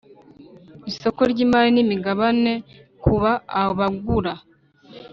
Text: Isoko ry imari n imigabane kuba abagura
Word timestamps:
Isoko 0.91 1.21
ry 1.31 1.39
imari 1.45 1.69
n 1.73 1.77
imigabane 1.83 2.53
kuba 3.03 3.31
abagura 3.63 4.33